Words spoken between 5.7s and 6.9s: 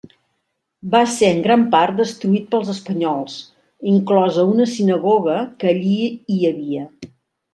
allí hi havia.